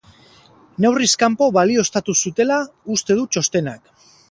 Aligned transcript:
Neurriz 0.85 1.09
kanpo 1.23 1.51
balioztatu 1.59 2.17
zutela 2.25 2.59
uste 2.99 3.21
du 3.23 3.29
txostenak. 3.37 3.97